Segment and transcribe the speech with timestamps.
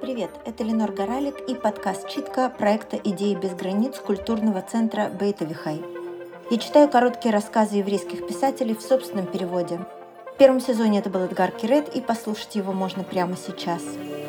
[0.00, 5.82] Привет, это Ленор Горалик и подкаст «Читка» проекта «Идеи без границ» культурного центра Бейтовихай.
[6.50, 9.80] Я читаю короткие рассказы еврейских писателей в собственном переводе.
[10.34, 13.82] В первом сезоне это был Эдгар Кирет, и послушать его можно прямо сейчас.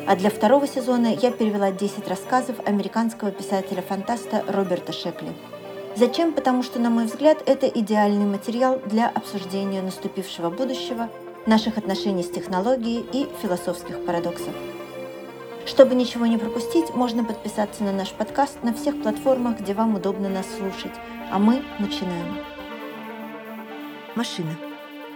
[0.06, 5.32] А для второго сезона я перевела 10 рассказов американского писателя-фантаста Роберта Шекли.
[5.96, 6.32] Зачем?
[6.32, 11.08] Потому что, на мой взгляд, это идеальный материал для обсуждения наступившего будущего,
[11.46, 14.54] наших отношений с технологией и философских парадоксов.
[15.66, 20.28] Чтобы ничего не пропустить, можно подписаться на наш подкаст на всех платформах, где вам удобно
[20.28, 20.92] нас слушать.
[21.30, 22.38] А мы начинаем.
[24.16, 24.56] Машина.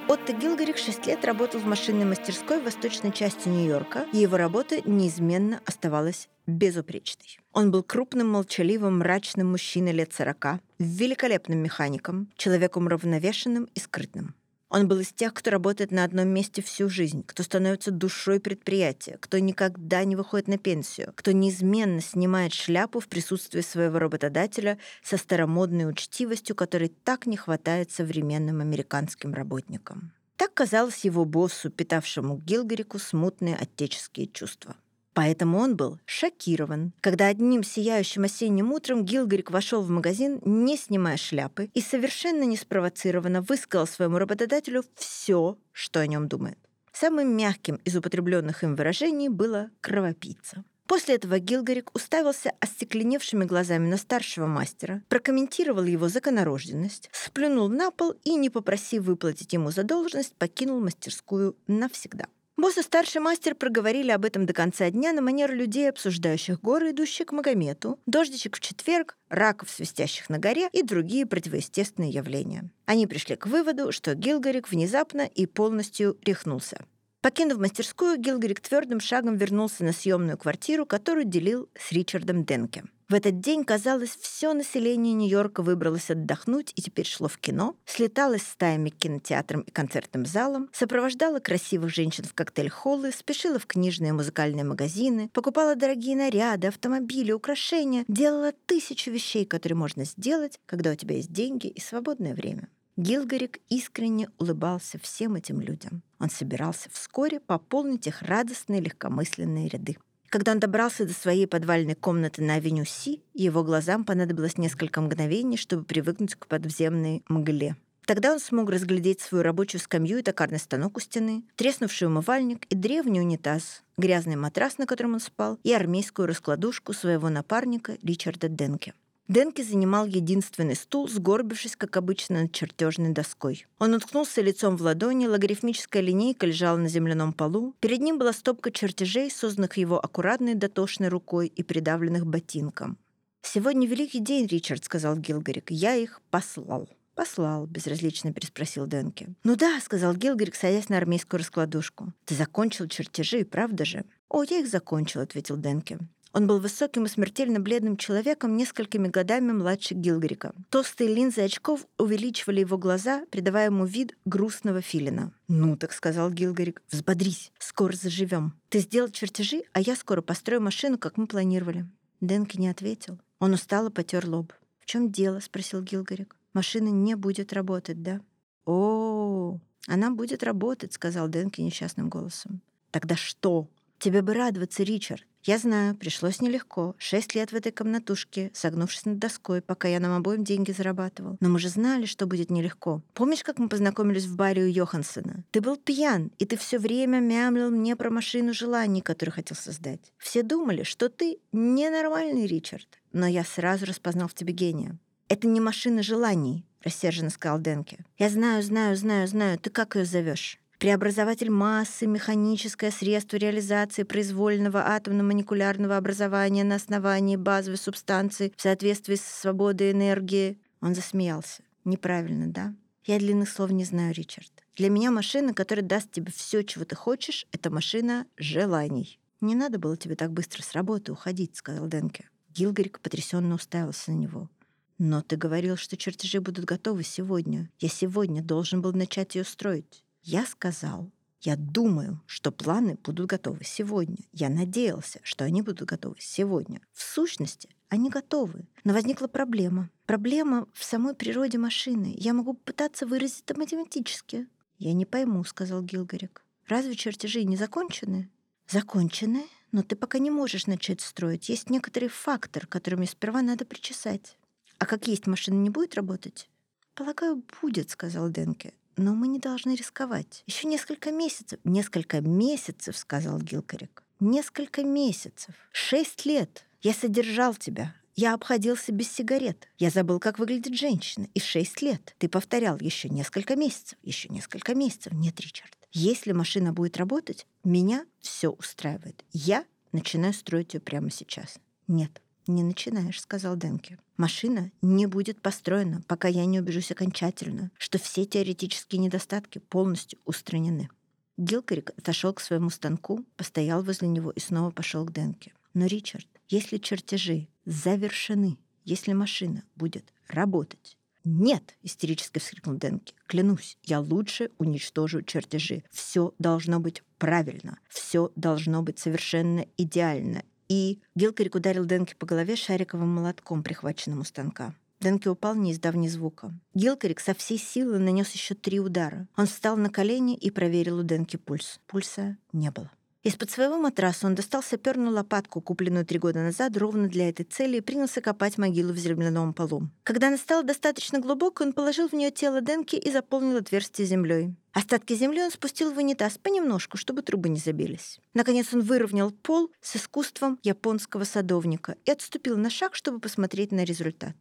[0.06, 4.80] Отто Гилгарик 6 лет работал в машинной мастерской в восточной части Нью-Йорка, и его работа
[4.84, 7.38] неизменно оставалась безупречной.
[7.52, 14.34] Он был крупным, молчаливым, мрачным мужчиной лет 40, великолепным механиком, человеком равновешенным и скрытным.
[14.74, 19.18] Он был из тех, кто работает на одном месте всю жизнь, кто становится душой предприятия,
[19.20, 25.16] кто никогда не выходит на пенсию, кто неизменно снимает шляпу в присутствии своего работодателя со
[25.16, 30.10] старомодной учтивостью, которой так не хватает современным американским работникам.
[30.36, 34.74] Так казалось его боссу, питавшему Гилгарику смутные отеческие чувства.
[35.14, 41.16] Поэтому он был шокирован, когда одним сияющим осенним утром Гилгарик вошел в магазин, не снимая
[41.16, 46.58] шляпы, и совершенно неспровоцированно высказал своему работодателю все, что о нем думает.
[46.92, 50.64] Самым мягким из употребленных им выражений было «кровопийца».
[50.86, 58.14] После этого Гилгарик уставился остекленевшими глазами на старшего мастера, прокомментировал его законорожденность, сплюнул на пол
[58.22, 62.26] и, не попросив выплатить ему задолженность, покинул мастерскую навсегда.
[62.56, 66.92] Босс и старший мастер проговорили об этом до конца дня на манер людей, обсуждающих горы,
[66.92, 72.70] идущие к Магомету, дождичек в четверг, раков, свистящих на горе и другие противоестественные явления.
[72.86, 76.84] Они пришли к выводу, что Гилгарик внезапно и полностью рехнулся.
[77.24, 82.84] Покинув мастерскую, Гилгарик твердым шагом вернулся на съемную квартиру, которую делил с Ричардом Денке.
[83.08, 88.42] В этот день, казалось, все население Нью-Йорка выбралось отдохнуть и теперь шло в кино, слеталось
[88.42, 94.12] стаями к кинотеатрам и концертным залам, сопровождало красивых женщин в коктейль-холлы, спешила в книжные и
[94.12, 100.94] музыкальные магазины, покупала дорогие наряды, автомобили, украшения, делала тысячу вещей, которые можно сделать, когда у
[100.94, 102.68] тебя есть деньги и свободное время.
[102.96, 106.02] Гилгарик искренне улыбался всем этим людям.
[106.20, 109.96] Он собирался вскоре пополнить их радостные легкомысленные ряды.
[110.28, 115.56] Когда он добрался до своей подвальной комнаты на авеню Си, его глазам понадобилось несколько мгновений,
[115.56, 117.76] чтобы привыкнуть к подземной мгле.
[118.06, 122.74] Тогда он смог разглядеть свою рабочую скамью и токарный станок у стены, треснувший умывальник и
[122.74, 128.94] древний унитаз, грязный матрас, на котором он спал, и армейскую раскладушку своего напарника Ричарда Денке.
[129.26, 133.66] Денки занимал единственный стул, сгорбившись, как обычно, над чертежной доской.
[133.78, 137.74] Он уткнулся лицом в ладони, логарифмическая линейка лежала на земляном полу.
[137.80, 142.98] Перед ним была стопка чертежей, созданных его аккуратной дотошной рукой и придавленных ботинком.
[143.40, 145.70] «Сегодня великий день, Ричард»,— сказал Гилгарик.
[145.70, 146.88] «Я их послал».
[147.14, 149.28] «Послал»,— безразлично переспросил Денки.
[149.44, 152.12] «Ну да»,— сказал Гилгарик, садясь на армейскую раскладушку.
[152.24, 155.98] «Ты закончил чертежи, правда же?» «О, я их закончил»,— ответил Денки.
[156.34, 160.52] Он был высоким и смертельно бледным человеком, несколькими годами младше Гилгрика.
[160.68, 165.32] Толстые линзы очков увеличивали его глаза, придавая ему вид грустного филина.
[165.46, 168.52] «Ну, так»,— сказал Гилгарик,— «взбодрись, скоро заживем.
[168.68, 171.86] Ты сделал чертежи, а я скоро построю машину, как мы планировали».
[172.20, 173.20] Денки не ответил.
[173.38, 174.52] Он устало потер лоб.
[174.80, 176.34] «В чем дело?»— спросил Гилгарик.
[176.52, 178.20] «Машина не будет работать, да?»
[178.66, 182.60] «О, она будет работать»,— сказал Денки несчастным голосом.
[182.90, 183.68] «Тогда что?»
[184.00, 185.24] «Тебе бы радоваться, Ричард.
[185.46, 186.94] Я знаю, пришлось нелегко.
[186.96, 191.36] Шесть лет в этой комнатушке, согнувшись над доской, пока я нам обоим деньги зарабатывал.
[191.40, 193.02] Но мы же знали, что будет нелегко.
[193.12, 195.44] Помнишь, как мы познакомились в баре у Йоханссона?
[195.50, 200.00] Ты был пьян, и ты все время мямлил мне про машину желаний, которую хотел создать.
[200.16, 202.88] Все думали, что ты ненормальный, Ричард.
[203.12, 204.96] Но я сразу распознал в тебе гения.
[205.28, 207.98] Это не машина желаний, рассерженно сказал Денке.
[208.16, 209.58] Я знаю, знаю, знаю, знаю.
[209.58, 210.58] Ты как ее зовешь?
[210.84, 219.22] Преобразователь массы, механическое средство реализации произвольного атомно-молекулярного образования на основании базовой субстанции в соответствии с
[219.22, 220.58] свободой энергии.
[220.82, 221.62] Он засмеялся.
[221.86, 222.74] Неправильно, да?
[223.06, 224.52] Я длинных слов не знаю, Ричард.
[224.76, 229.18] Для меня машина, которая даст тебе все, чего ты хочешь, это машина желаний.
[229.40, 232.28] Не надо было тебе так быстро с работы уходить, сказал Денке.
[232.50, 234.50] Гилгарик потрясенно уставился на него.
[234.98, 237.70] Но ты говорил, что чертежи будут готовы сегодня.
[237.80, 240.03] Я сегодня должен был начать ее строить.
[240.26, 241.12] Я сказал,
[241.42, 244.16] я думаю, что планы будут готовы сегодня.
[244.32, 246.80] Я надеялся, что они будут готовы сегодня.
[246.92, 248.66] В сущности, они готовы.
[248.84, 249.90] Но возникла проблема.
[250.06, 252.14] Проблема в самой природе машины.
[252.16, 254.48] Я могу пытаться выразить это математически.
[254.78, 256.42] «Я не пойму»,— сказал Гилгарик.
[256.68, 258.30] «Разве чертежи не закончены?»
[258.66, 261.50] «Закончены, но ты пока не можешь начать строить.
[261.50, 264.38] Есть некоторый фактор, который мне сперва надо причесать.
[264.78, 266.48] А как есть, машина не будет работать?»
[266.94, 268.72] «Полагаю, будет»,— сказал Денке.
[268.96, 270.42] «Но мы не должны рисковать.
[270.46, 271.58] Еще несколько месяцев».
[271.64, 274.02] «Несколько месяцев»,— сказал Гилкарик.
[274.20, 275.54] «Несколько месяцев.
[275.72, 276.64] Шесть лет.
[276.82, 277.94] Я содержал тебя.
[278.16, 279.68] Я обходился без сигарет.
[279.78, 281.26] Я забыл, как выглядит женщина.
[281.34, 285.12] И шесть лет ты повторял еще несколько месяцев, еще несколько месяцев.
[285.12, 285.76] Нет, Ричард.
[285.92, 289.24] Если машина будет работать, меня все устраивает.
[289.32, 291.58] Я начинаю строить ее прямо сейчас.
[291.88, 293.98] Нет, не начинаешь, сказал Денке.
[294.16, 300.88] Машина не будет построена, пока я не убежусь окончательно, что все теоретические недостатки полностью устранены.
[301.36, 305.52] Гилкарик отошел к своему станку, постоял возле него и снова пошел к Денке.
[305.74, 313.14] Но, Ричард, если чертежи завершены, если машина будет работать, «Нет!»— истерически вскрикнул Денки.
[313.26, 315.82] «Клянусь, я лучше уничтожу чертежи.
[315.90, 317.78] Все должно быть правильно.
[317.88, 320.44] Все должно быть совершенно идеально.
[320.74, 324.74] И Гилкарик ударил Денки по голове шариковым молотком, прихваченным у станка.
[325.00, 326.52] Денки упал, не издав ни звука.
[326.74, 329.28] Гилкарик со всей силы нанес еще три удара.
[329.36, 331.78] Он встал на колени и проверил у Денки пульс.
[331.86, 332.90] Пульса не было.
[333.24, 337.78] Из-под своего матраса он достал саперную лопатку, купленную три года назад ровно для этой цели,
[337.78, 339.88] и принялся копать могилу в земляном полу.
[340.02, 344.54] Когда она стала достаточно глубокой, он положил в нее тело Денки и заполнил отверстие землей.
[344.72, 348.20] Остатки земли он спустил в унитаз понемножку, чтобы трубы не забились.
[348.34, 353.84] Наконец он выровнял пол с искусством японского садовника и отступил на шаг, чтобы посмотреть на
[353.84, 354.36] результат.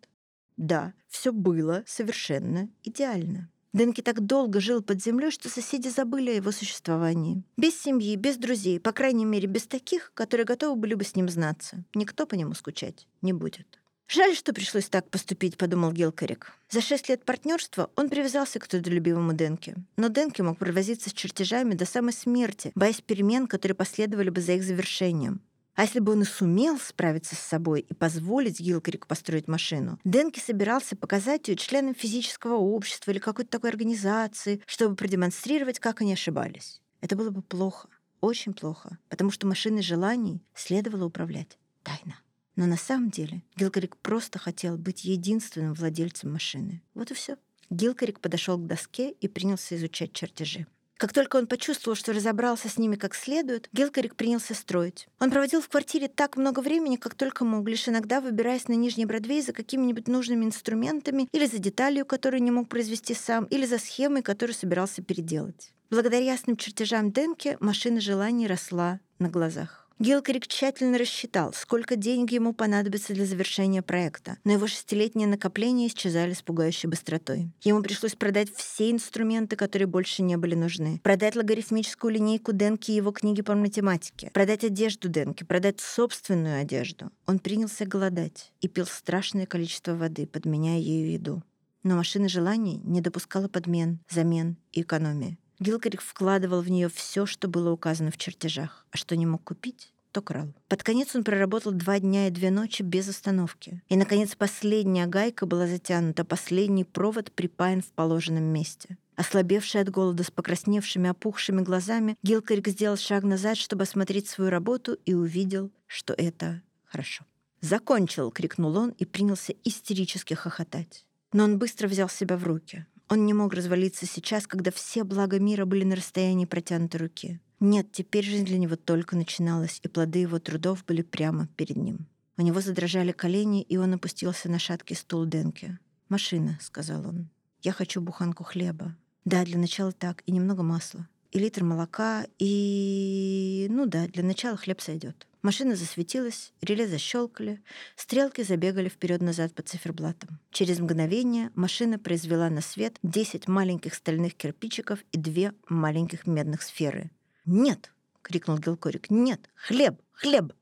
[0.57, 3.49] Да, все было совершенно идеально.
[3.73, 7.43] Денки так долго жил под землей, что соседи забыли о его существовании.
[7.57, 11.27] Без семьи, без друзей, по крайней мере, без таких, которые готовы были бы с ним
[11.27, 11.83] знаться.
[11.95, 13.79] Никто по нему скучать не будет.
[14.07, 16.53] «Жаль, что пришлось так поступить»,— подумал Гелкарик.
[16.69, 19.75] За шесть лет партнерства он привязался к трудолюбивому Денке.
[19.97, 24.53] Но Денке мог провозиться с чертежами до самой смерти, боясь перемен, которые последовали бы за
[24.53, 25.41] их завершением.
[25.75, 30.39] А если бы он и сумел справиться с собой и позволить Гилкарику построить машину, Денки
[30.39, 36.81] собирался показать ее членам физического общества или какой-то такой организации, чтобы продемонстрировать, как они ошибались.
[37.01, 37.89] Это было бы плохо,
[38.21, 42.15] очень плохо, потому что машиной желаний следовало управлять тайно.
[42.55, 46.83] Но на самом деле Гилкарик просто хотел быть единственным владельцем машины.
[46.93, 47.37] Вот и все.
[47.69, 50.67] Гилкарик подошел к доске и принялся изучать чертежи.
[51.03, 55.09] Как только он почувствовал, что разобрался с ними как следует, Гелкарик принялся строить.
[55.19, 59.05] Он проводил в квартире так много времени, как только мог, лишь иногда выбираясь на Нижний
[59.05, 63.79] Бродвей за какими-нибудь нужными инструментами или за деталью, которую не мог произвести сам, или за
[63.79, 65.73] схемой, которую собирался переделать.
[65.89, 69.82] Благодаря ясным чертежам Денке машина желаний росла на глазах.
[69.99, 76.33] Гилкарик тщательно рассчитал, сколько денег ему понадобится для завершения проекта, но его шестилетние накопления исчезали
[76.33, 77.49] с пугающей быстротой.
[77.61, 82.95] Ему пришлось продать все инструменты, которые больше не были нужны, продать логарифмическую линейку Денки и
[82.95, 87.11] его книги по математике, продать одежду Денки, продать собственную одежду.
[87.27, 91.43] Он принялся голодать и пил страшное количество воды, подменяя ею еду.
[91.83, 95.37] Но машина желаний не допускала подмен, замен и экономии.
[95.63, 99.93] Гилкарик вкладывал в нее все, что было указано в чертежах, а что не мог купить,
[100.11, 100.53] то крал.
[100.67, 103.81] Под конец он проработал два дня и две ночи без остановки.
[103.87, 108.97] И, наконец, последняя гайка была затянута, последний провод припаян в положенном месте.
[109.15, 114.97] Ослабевший от голода с покрасневшими, опухшими глазами, Гилкарик сделал шаг назад, чтобы осмотреть свою работу,
[115.05, 117.23] и увидел, что это хорошо.
[117.61, 121.05] «Закончил!»— крикнул он и принялся истерически хохотать.
[121.31, 122.85] Но он быстро взял себя в руки.
[123.13, 127.39] Он не мог развалиться сейчас, когда все блага мира были на расстоянии протянутой руки.
[127.59, 132.07] Нет, теперь жизнь для него только начиналась, и плоды его трудов были прямо перед ним.
[132.37, 135.77] У него задрожали колени, и он опустился на шаткий стул Денки.
[136.09, 137.29] «Машина»,— сказал он.
[137.61, 138.95] «Я хочу буханку хлеба».
[139.25, 141.07] «Да, для начала так, и немного масла.
[141.29, 143.67] И литр молока, и...
[143.69, 145.27] Ну да, для начала хлеб сойдет.
[145.43, 147.61] Машина засветилась, реле защелкали,
[147.97, 150.39] стрелки забегали вперед-назад по циферблатам.
[150.51, 157.11] Через мгновение машина произвела на свет 10 маленьких стальных кирпичиков и две маленьких медных сферы.
[157.45, 159.09] «Нет!»— крикнул Гелкорик.
[159.09, 159.49] «Нет!
[159.55, 160.01] Хлеб!
[160.13, 160.53] Хлеб!»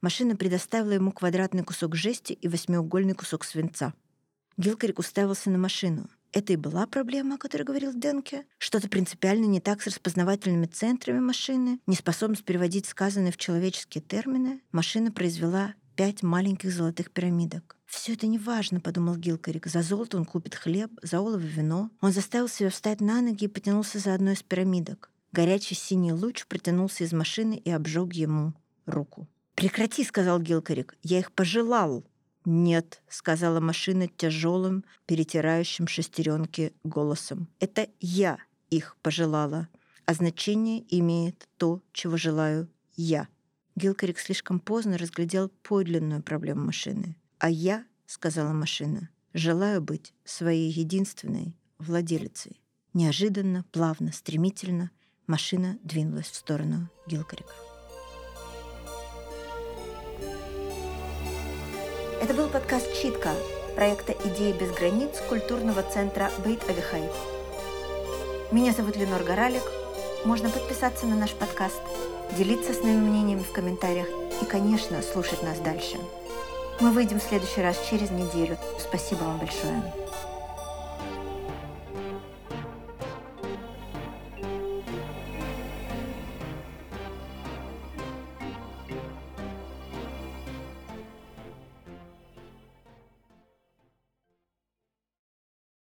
[0.00, 3.92] Машина предоставила ему квадратный кусок жести и восьмиугольный кусок свинца.
[4.56, 6.08] Гилкарик уставился на машину.
[6.32, 8.46] Это и была проблема, о которой говорил Денке.
[8.58, 14.60] Что-то принципиально не так с распознавательными центрами машины, неспособность переводить сказанное в человеческие термины.
[14.70, 17.76] Машина произвела пять маленьких золотых пирамидок.
[17.86, 19.66] Все это не важно, подумал Гилкарик.
[19.66, 21.90] За золото он купит хлеб, за олово вино.
[22.00, 25.10] Он заставил себя встать на ноги и потянулся за одной из пирамидок.
[25.32, 28.54] Горячий синий луч протянулся из машины и обжег ему
[28.86, 29.28] руку.
[29.56, 30.96] «Прекрати»,— сказал Гилкарик.
[31.02, 32.04] «Я их пожелал».
[32.52, 37.46] «Нет»,— сказала машина тяжелым, перетирающим шестеренки голосом.
[37.60, 38.38] «Это я
[38.70, 39.68] их пожелала,
[40.04, 43.28] а значение имеет то, чего желаю я.
[43.76, 47.14] Гилкарик слишком поздно разглядел подлинную проблему машины.
[47.38, 52.60] «А я,— сказала машина,— желаю быть своей единственной владелицей».
[52.94, 54.90] Неожиданно, плавно, стремительно
[55.28, 57.69] машина двинулась в сторону Гилкарика.
[62.20, 63.30] Это был подкаст «Читка»
[63.74, 67.08] проекта «Идеи без границ» культурного центра «Бейт Авихай».
[68.52, 69.62] Меня зовут Ленор Горалик.
[70.26, 71.80] Можно подписаться на наш подкаст,
[72.36, 74.06] делиться с нами мнениями в комментариях
[74.42, 75.96] и, конечно, слушать нас дальше.
[76.78, 78.58] Мы выйдем в следующий раз через неделю.
[78.78, 79.82] Спасибо вам большое.